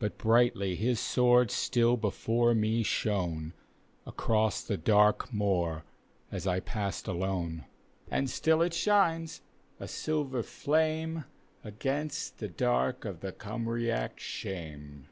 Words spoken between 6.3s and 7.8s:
as I passed alone.